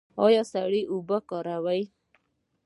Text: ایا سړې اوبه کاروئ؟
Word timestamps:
ایا 0.25 0.43
سړې 0.53 0.81
اوبه 0.91 1.17
کاروئ؟ 1.29 1.81